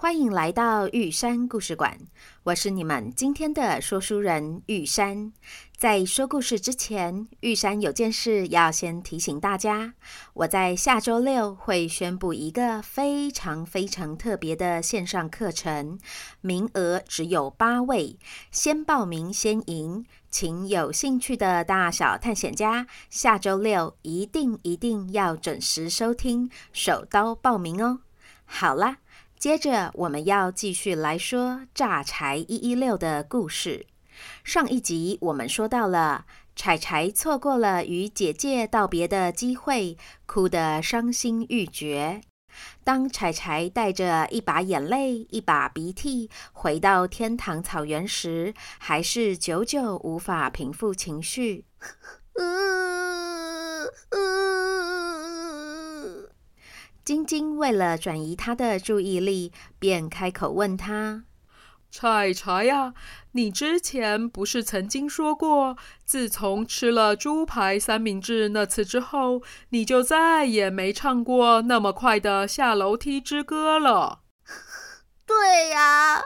[0.00, 1.98] 欢迎来到玉山故事馆，
[2.44, 5.32] 我是你们今天的说书人玉山。
[5.76, 9.94] 在说故事之前，玉山有件事要先提醒大家。
[10.34, 15.98] 我在下周六会宣布一个非常非常特别的线上课程，
[16.42, 18.16] 名额只有八位，
[18.52, 27.98] 先报名先赢，请有兴趣的大小探险家下周六一定一定要准时收听，手刀报名哦。
[28.50, 28.96] 好啦，
[29.38, 33.86] 接着我们要继续来说诈财一一六的故事。
[34.42, 42.20] 上一集我们说到了，柴柴错过了与姐姐道别的机会，哭得伤心欲绝。
[42.82, 51.64] 当柴柴带着一把眼泪、一把鼻涕回到天堂草原时，还是久久无法平复情绪。
[57.08, 61.24] 晶晶为了转移他的注意力，便开口问他。
[61.90, 62.92] 柴柴呀，
[63.32, 74.20] 你之前不是曾经说过，自从吃了猪排三明治那次之后，你就再也没唱过那么快的下楼梯之歌了？
[75.26, 76.20] 对呀，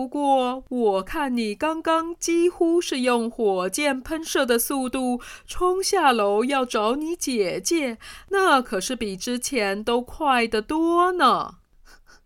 [0.00, 7.98] 不过我看你刚刚几乎是用火箭喷射的速度冲下楼要找你姐姐，
[8.30, 11.56] 那可是比之前都快得多呢。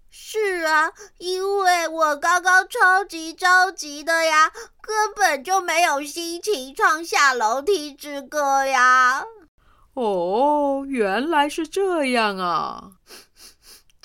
[0.09, 9.25] 是啊，因为我刚刚超级着急的呀，根本就没有心情唱下楼梯之歌呀。
[9.95, 12.93] 哦，原来是这样啊！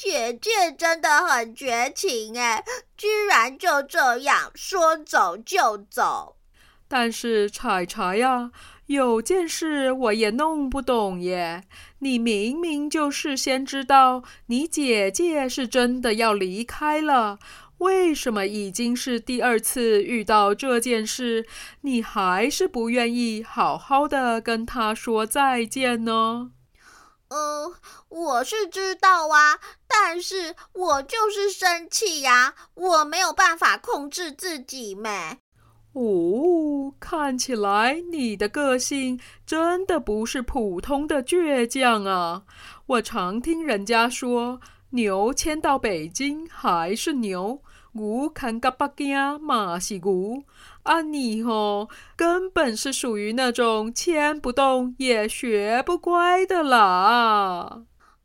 [0.02, 2.64] 姐姐真的很绝情哎，
[2.96, 6.38] 居然就这样说走就走。
[6.88, 8.52] 但是柴柴呀。
[8.86, 11.64] 有件事我也弄不懂耶，
[12.00, 17.38] 你明明就事先知道你姐姐是真的要离开了，
[17.78, 21.46] 为什么已经是第二次遇到这件事，
[21.82, 26.50] 你还是不愿意好好的跟她说再见呢？
[27.30, 27.74] 嗯，
[28.10, 35.38] 我是知道啊，但是我就是生气呀，我没有办法控制自己咩。
[35.94, 42.44] 哦，看起来你的个性真的不是普通的倔强啊！
[42.88, 44.60] 我常听人家说，
[44.92, 47.62] 牛牵到北京还是牛，
[47.94, 50.44] 牛牵到北京嘛是牛。
[50.84, 57.84] 啊，你哦，根本是属于那种牵不动也学不乖的啦。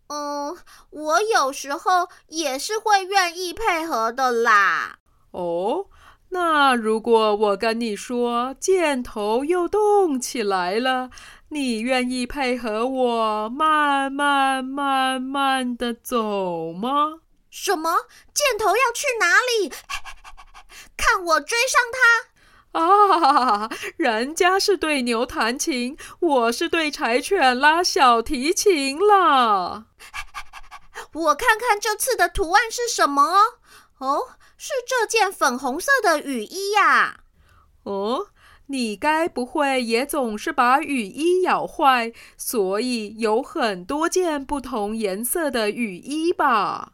[0.08, 0.56] 嗯，
[0.90, 4.98] 我有时候也是会愿意配合的啦。
[5.30, 5.86] 哦。
[6.30, 11.10] 那如果我跟你说箭头又动起来了，
[11.50, 17.20] 你愿意配合我慢慢慢慢的走吗？
[17.54, 18.06] 什么？
[18.34, 19.72] 箭头要去哪里？
[20.98, 22.80] 看我追上他！
[22.80, 29.86] 啊，人家是对牛弹琴，我是对柴犬拉小提琴了。
[31.12, 33.38] 我看看这次的图案是什么哦？
[33.98, 34.28] 哦。
[34.56, 37.20] 是这件粉红色的雨衣呀！
[37.82, 38.28] 哦，
[38.66, 46.93] 你该不会也总是把雨衣咬坏，所以有很多件不同颜色的雨衣吧？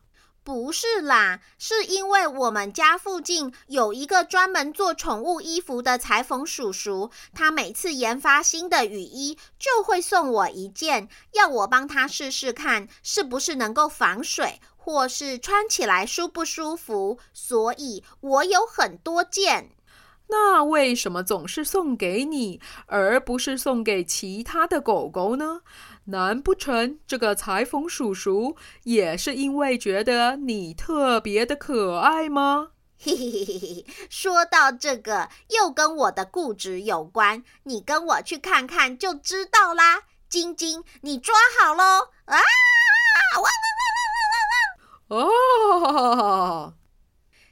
[0.50, 14.60] 不是啦，是因为我们家附近有一个专门做宠物衣服的裁缝叔叔，他每次研发新的雨衣，就会送我一件，要我帮他试试看是不是能够防水。
[14.76, 19.70] 或是穿起来舒不舒服，所以我有很多件。
[20.28, 25.60] 那为什么总是送给你，而不是送给其他的狗狗呢？
[26.10, 32.72] 难不成这个裁缝叔叔也是因为觉得你特别的可爱吗？
[33.02, 40.02] 嘿嘿嘿嘿嘿，说到这个，又跟我的固执有关，你跟我去看看就知道啦。
[40.28, 41.82] 晶晶，你抓好喽！
[42.26, 42.36] 啊！
[43.36, 44.10] 汪汪汪汪
[45.08, 46.68] 汪汪汪！
[46.68, 46.74] 哦，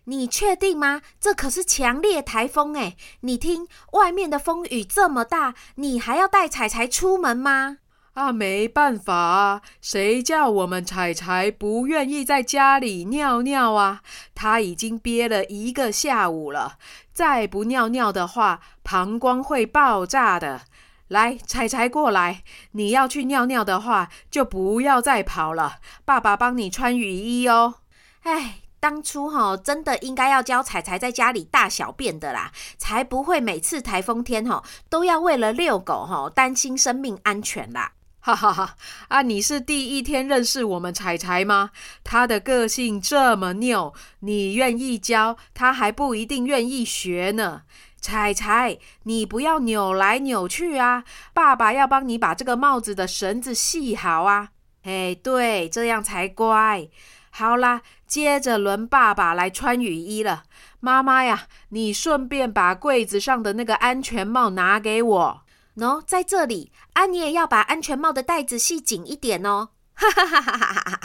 [0.04, 1.02] 你确定吗？
[1.18, 2.96] 这可是强烈台风哎！
[3.20, 7.78] 你听，外面的风雨这么大，你还要带彩彩出门吗？
[8.18, 14.02] 啊，没办法啊，谁叫我们彩彩不愿意在家里尿尿啊？
[14.34, 16.78] 他已经憋了一个下午了，
[17.12, 20.62] 再不尿尿的话，膀胱会爆炸的。
[21.06, 22.42] 来，彩彩过来，
[22.72, 27.76] 你要去尿尿的话，就不要再跑了，爸爸帮你穿雨衣哦。
[28.22, 37.92] 哎，当初哈、真的应该要教彩彩在家里大小便的啦，才不会每次台风天哈、都要为了遛狗哈、担心生命安全啦。
[38.28, 38.76] 哈哈哈！
[39.08, 41.70] 啊，你是第一天认识我们柴柴吗？
[42.04, 47.62] 他的个性这么拗，你愿意教，他还不一定愿意学呢。
[48.02, 51.04] 柴柴，你不要扭来扭去啊！
[51.32, 54.50] 爸爸要帮你把这个帽子的绳子系好啊！
[54.82, 56.86] 哎，对，这样才乖。
[57.30, 60.42] 好啦，接着轮爸爸来穿雨衣了。
[60.80, 65.40] 妈妈呀，你顺便把柜子上的那个安全帽拿给我。
[65.78, 69.70] 喏，在这里啊，你也要把安全帽的带子系紧一点哦。
[69.94, 71.00] 哈哈哈哈哈哈！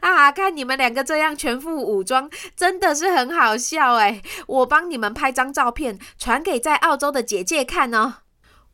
[0.00, 4.22] 啊，看你们两个这样全副武装，真的是很好笑哎！
[4.46, 8.14] 我帮你们拍张照片，传给在澳洲的姐姐看哦。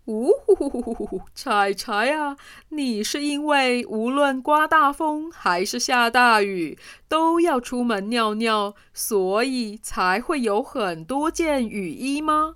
[0.05, 1.23] 呜呼呼呼呼呼！
[1.35, 2.37] 柴柴啊，
[2.69, 6.79] 你是因为无论刮大风还是下大雨，
[7.09, 12.55] 都要出门尿尿，所以才会有很多件雨衣吗？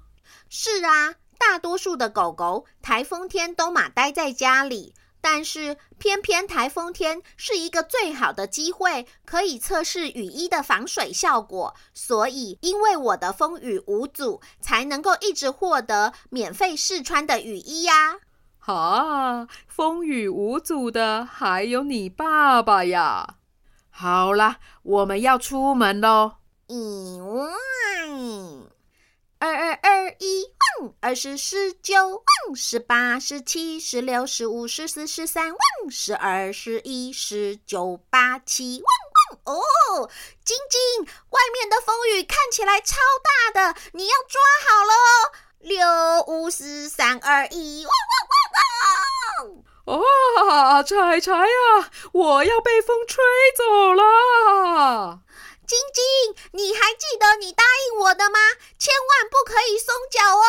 [0.49, 1.20] 是啊。
[1.41, 4.93] 大多数的狗狗台风天都马待在家里，
[5.23, 11.75] 但是偏偏台风天是一个最好的机会，可以测试雨衣的防水效果。
[11.95, 18.19] 所以，因为我的风雨无阻，才能够一直获得免费试穿的雨衣呀。
[18.67, 23.37] 啊，风雨无阻的还有你爸爸呀！
[23.89, 26.35] 好啦，我们要出门喽。
[26.69, 28.70] 嗯，
[29.41, 30.53] 二二二一。
[31.01, 32.23] 二十、十九、
[32.55, 35.53] 十八、十七、十六、十五、十四、十三、
[35.91, 38.83] 十二、十一、十九、八七。
[39.45, 39.55] 哦，
[40.45, 45.33] 晶晶，外面的风雨看起来超大的，你要抓好了哦。
[45.61, 47.87] 六、五、四、三、二、一。
[47.87, 49.49] 汪汪
[49.87, 50.49] 汪汪！
[50.49, 53.23] 啊，柴柴呀，我要被风吹
[53.57, 55.21] 走了。
[55.71, 58.41] 晶晶，你还记得你答应我的吗？
[58.77, 60.43] 千万不可以松脚哦！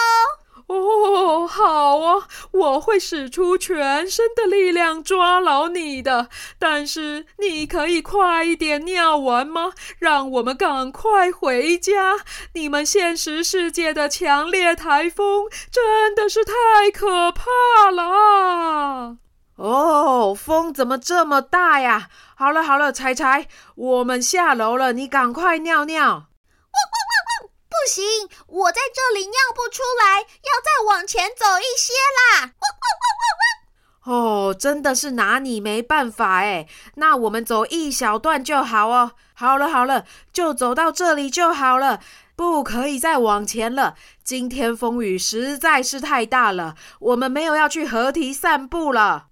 [0.66, 6.30] 哦，好啊，我会使出全身的力量抓牢你的。
[6.58, 9.74] 但是你可以快一点尿完吗？
[10.00, 12.26] 让我们赶快回家。
[12.56, 19.18] 你们现实世界的强烈台风真的是太可怕了。
[19.62, 22.10] 哦，风怎么这么大呀？
[22.36, 26.02] 好了好了，柴柴，我们下楼了，你赶快尿尿。
[26.02, 27.50] 汪汪汪汪！
[27.70, 28.04] 不行，
[28.48, 32.40] 我在这里尿不出来，要再往前走一些啦。
[32.40, 34.50] 汪汪汪汪汪！
[34.50, 36.68] 哦，真的是拿你没办法哎。
[36.96, 39.12] 那我们走一小段就好哦。
[39.36, 42.00] 好了好了，就走到这里就好了，
[42.36, 43.94] 不可以再往前了。
[44.24, 49.28] 今天风雨实在是太大了，我们没有要去河堤散步了。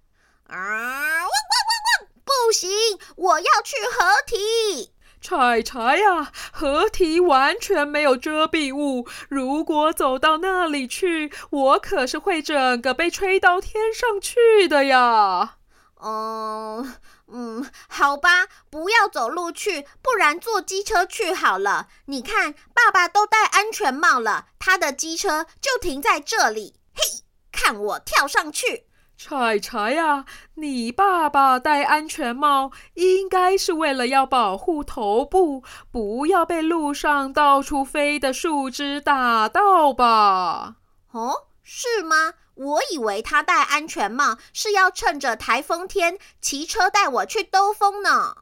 [0.50, 0.56] 啊！
[0.56, 2.08] 汪汪汪汪！
[2.24, 2.70] 不行，
[3.16, 4.92] 我要去合体。
[5.20, 15.56] 柴柴呀，合体完全没有遮蔽物，如果走到那里去，我可是会整个被吹到天上去的呀。
[16.02, 16.96] 嗯
[17.28, 21.88] 嗯，好吧，不要走路去，不然坐机车去好了。
[22.06, 26.80] 你看，爸爸都戴安全帽了，他的机车就停在这里。
[26.94, 28.86] 嘿，看我跳上去！
[29.22, 40.76] 柴柴呀，你爸爸戴安全帽，应该是为了要保护头部，不要被路上到处飞的树枝打到吧？
[41.12, 42.32] 哦，是吗？
[42.54, 48.36] 我以为他戴安全帽是要趁着台风天骑车带我去兜风呢。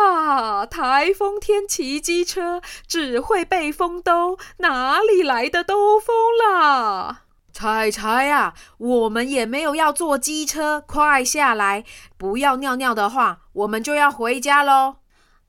[0.00, 7.21] 啊，台风天骑机车只会被风兜，哪里来的兜风啦？
[7.52, 11.84] 彩彩呀，我们也没有要坐机车，快下来！
[12.16, 14.96] 不要尿尿的话，我们就要回家喽。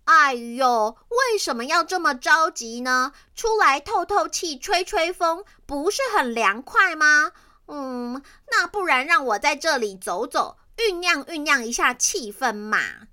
[0.06, 3.14] 哎呦，为什么要这么着急呢？
[3.34, 7.32] 出来透透气，吹吹风，不是很凉快吗？
[7.68, 12.80] 嗯，那不然让我在这里走走，酝酿酝酿一下气氛嘛。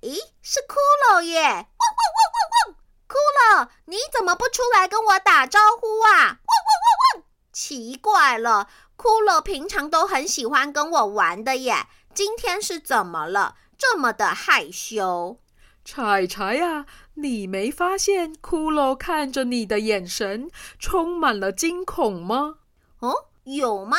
[0.00, 0.76] 咦，是骷
[1.12, 1.42] 髅耶！
[1.42, 2.76] 汪汪汪汪汪！
[3.14, 6.18] 骷髅，你怎么不出来跟我打招呼啊？
[6.18, 7.24] 汪汪汪汪！
[7.52, 8.66] 奇怪了，
[8.96, 13.54] 骷髅平常都很喜欢跟我玩的耶，今天是怎么了？
[13.78, 15.38] 这么的害羞？
[15.84, 22.56] 柴柴呀，你没发现骷髅看着你的眼神充满了惊恐吗？
[22.98, 23.96] 哦，有吗？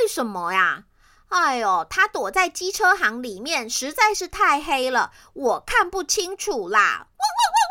[0.00, 0.84] 为什么呀？
[1.28, 6.80] 哎呦，他躲在机车行里面，实在是太黑了，我看不清楚啦。
[6.80, 7.65] 汪汪汪！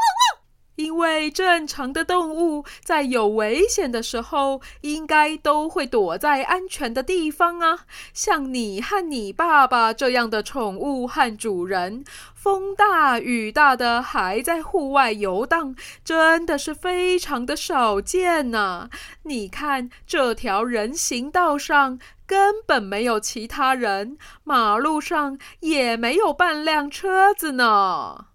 [0.75, 7.79] 因为正常的动物在有危险的时候，应该都会躲在安全的地方啊。
[8.13, 12.03] 像你和你爸爸这样的宠物和主人，
[12.33, 18.89] 风大雨大的还在户外游荡，真的是非常的少见呐。
[19.23, 28.27] 你看这条人行道上根本没有其他人，马路上也没有半辆车子呢。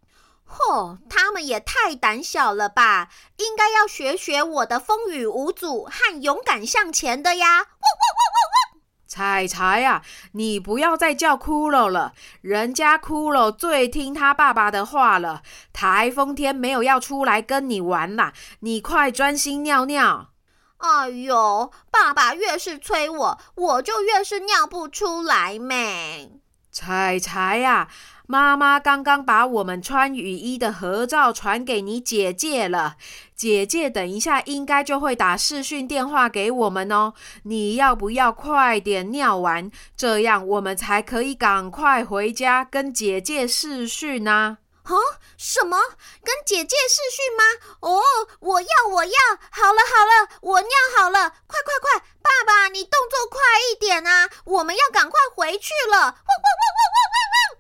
[0.51, 3.09] 嚯，他们也太胆小了吧！
[3.37, 7.47] 应该要学学我的风雨无阻和勇敢向前的呀！
[7.49, 8.81] 汪汪汪汪汪！
[9.07, 10.03] 彩彩呀，
[10.33, 15.43] 你不要再叫骷髅了，人家骷髅最听他爸爸的话了。
[15.73, 20.31] 台风天没有要出来跟你玩啦，你快专心尿尿。
[20.79, 26.33] 哎呦，爸爸越是催我，我就越是尿不出来咩。
[26.73, 27.89] 彩彩呀。
[28.31, 32.95] 妈妈刚刚把我们穿雨衣的合照传给你姐姐了，
[33.35, 37.15] 姐姐等一下应该就会打视讯电话给我们哦。
[37.43, 44.59] 你要不要快点尿完，这样我们才可以赶快回家跟姐姐视讯呢？
[44.85, 44.95] 啊？
[45.37, 45.77] 什么？
[46.23, 47.43] 跟姐姐视讯吗？
[47.81, 48.01] 哦，
[48.39, 49.13] 我要，我要。
[49.51, 53.41] 好了好了，我尿好了，快快快，爸爸你动作快
[53.73, 54.31] 一点啊！
[54.45, 55.99] 我们要赶快回去了。
[55.99, 57.60] 汪汪汪汪汪汪汪！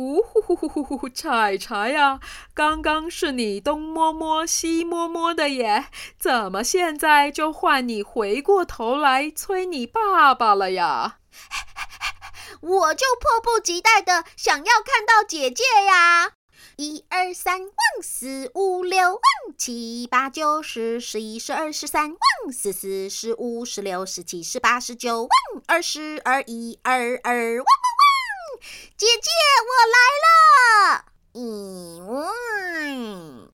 [0.00, 1.10] 呜呼呼呼呼呼！
[1.10, 2.20] 彩茶呀，
[2.54, 5.88] 刚刚是你东摸摸西摸摸的耶，
[6.18, 11.18] 怎么现在就换你回过头来催你爸爸了呀？
[12.62, 16.32] 我就迫不及待的想要看到姐姐呀！
[16.76, 19.20] 一二三，汪四五六，汪
[19.58, 22.08] 七八九十十一十二十三，
[22.44, 27.99] 汪四四十五十六十七十八十九，汪二十二一二二，汪汪汪！
[28.96, 29.30] 姐姐，
[29.68, 31.04] 我来了！
[31.34, 32.00] 咦，
[32.84, 33.48] 嗯，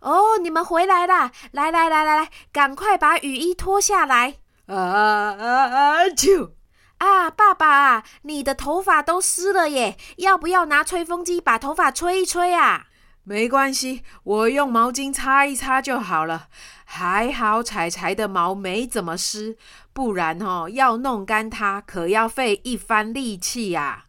[0.00, 1.32] 哦，你们回来啦！
[1.52, 4.38] 来来来来来，赶快把雨衣脱下来！
[4.66, 6.08] 啊啊啊！
[6.08, 6.54] 就
[6.98, 12.86] 啊，爸爸，你的头发都湿了耶，要不要拿吹风机把头发吹一吹啊？
[13.24, 16.48] 没关系，我用毛巾擦一擦就好了。
[16.84, 19.56] 还好彩彩的毛没怎么湿，
[19.94, 24.03] 不然哦，要弄干它可要费一番力气呀。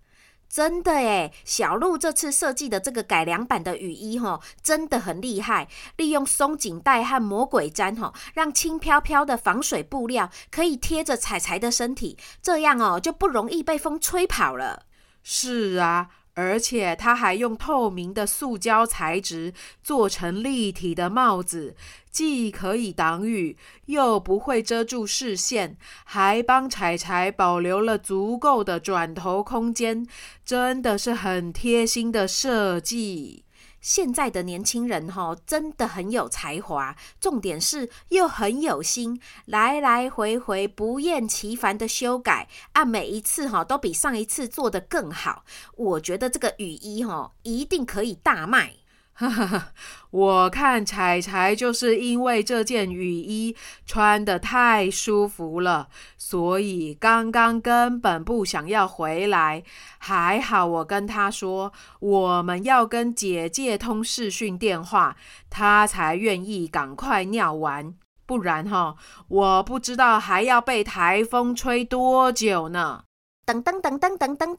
[0.56, 5.68] 真的诶，小鹿这次设计的这个改良版的雨衣吼，真的很厉害。
[5.98, 14.84] 利用松紧带和魔鬼毡吼，让轻飘飘的防水布料可以贴着彩彩的身体，这样哦就不容易被风吹跑了。
[15.24, 16.08] 是啊。
[16.36, 21.76] 而且它还用透明的塑胶材质做成立体的帽子，
[22.12, 30.06] 既可以挡雨，又不会遮住视线，还帮彩彩保留了足够的转头空间，
[30.44, 33.45] 真的是很贴心的设计。
[33.86, 45.46] 现在的年轻人哈，真的很有才华，重点是又很有心，来来回回不厌其烦的修改，啊，每一次哈都比上一次做的更好。
[45.76, 48.74] 我觉得这个雨衣哈一定可以大卖。
[49.18, 49.68] 哈哈哈，
[50.12, 53.56] 我看彩彩就是因为这件雨衣
[53.86, 59.64] 穿得太舒服了，所以刚刚根本不想要回来。
[60.00, 65.16] 还好我跟她说我们要跟姐姐通视讯电话，
[65.50, 67.96] 她才愿意赶快尿完。
[68.26, 68.98] 不然哈，
[69.30, 73.04] 我不知道还要被台风吹多久呢。
[73.46, 74.58] 噔噔噔噔噔噔噔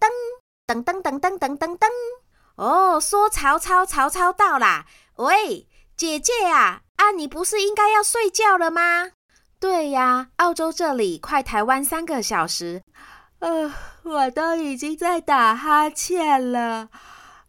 [0.66, 1.88] 噔噔噔噔噔噔噔。
[2.56, 4.86] 哦，说曹操，曹操到啦！
[5.16, 9.10] 喂，姐姐啊，啊，你不是应该要睡觉了吗？
[9.60, 12.82] 对呀，澳洲这里快台湾三个小时，
[13.40, 13.72] 呃，
[14.02, 16.88] 我都已经在打哈欠了，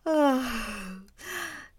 [0.03, 0.45] 呃，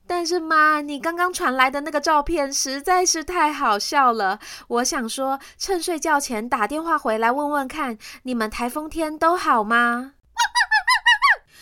[0.06, 10.12] 但是妈，你刚刚传来的那个照片实在是太好笑了，我想说，趁睡觉前打电话回来问问看，你们台风天都好吗？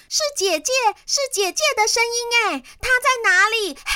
[0.08, 0.72] 是姐姐，
[1.06, 3.76] 是姐姐的声音哎，她在哪里？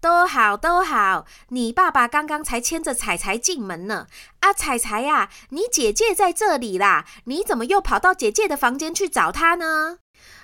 [0.00, 4.06] 都好都好，你爸爸刚刚才牵着彩彩进门呢。
[4.40, 9.98] 啊，彩彩呀，你姐姐在这里啦，你怎么又跑到姐姐的房间去找她呢？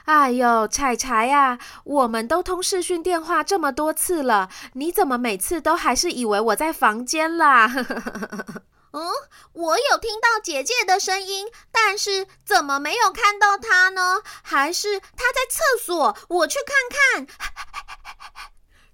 [0.06, 7.70] 哎呦，彩彩呀，我们都通视讯电话这么多次了，你怎么每次都还是以为我在房间啦？
[8.92, 9.10] 嗯，
[9.52, 14.22] 我有听到姐姐的声音，但是怎么没有看到她呢？
[14.42, 16.16] 还是她在厕所？
[16.28, 17.26] 我去看看。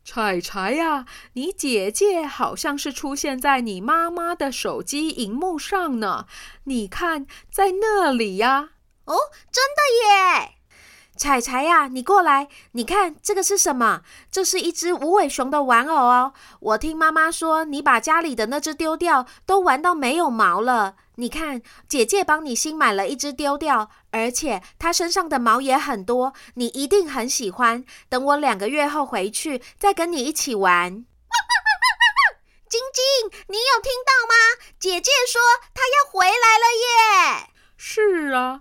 [0.05, 6.27] 彩彩呀，你姐姐好像是出现在你妈妈的手机荧幕上呢。
[6.65, 8.71] 你看，在那里呀。
[9.05, 9.17] 哦，
[9.51, 10.58] 真的耶！
[11.19, 14.03] 柴柴呀，你过来，你看这个是什么？
[14.31, 16.33] 这是一只无尾熊的玩偶哦。
[16.61, 20.95] 我听妈妈说，你把家里的那只丢掉，都玩到没有毛了。
[21.17, 27.85] 你看，姐姐帮你新买了一只丢掉，而且它身上的毛也很多，你一定很喜欢。
[28.09, 30.93] 等我两个月后回去，再跟你一起玩。
[32.71, 34.35] 晶晶，你有听到吗？
[34.79, 35.41] 姐姐说
[35.75, 36.67] 她要回来了
[37.43, 37.51] 耶！
[37.77, 38.61] 是啊。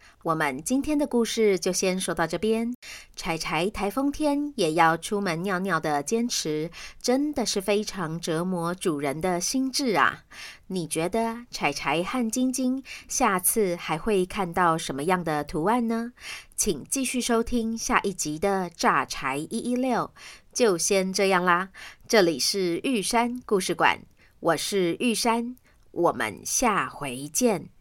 [0.23, 2.71] 我们今天的故事就先说到这边。
[3.15, 6.69] 柴柴台风天也要出门尿尿的坚持，
[7.01, 10.23] 真的是非常折磨主人的心智啊！
[10.67, 16.13] 你觉得柴柴和晶晶下次还会看到什么样的图案呢？
[16.55, 20.11] 请继续收听下一集的《炸柴一一六》。
[20.53, 21.69] 就先这样啦，
[22.07, 24.03] 这里是玉山故事馆，
[24.39, 25.55] 我是玉山，
[25.89, 27.71] 我们下回见。